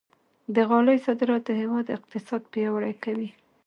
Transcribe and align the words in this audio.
د 0.55 0.57
غالۍ 0.69 0.97
صادرات 1.05 1.41
د 1.45 1.51
هېواد 1.61 1.85
اقتصاد 1.97 2.41
پیاوړی 2.51 2.93
کوي. 3.03 3.29